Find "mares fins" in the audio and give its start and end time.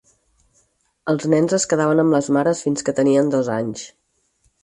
2.37-2.87